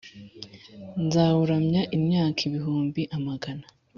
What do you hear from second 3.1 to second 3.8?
amagana